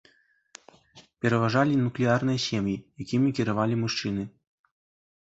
[1.25, 2.75] Пераважалі нуклеарныя сем'і,
[3.07, 4.23] якімі кіравалі мужчыны.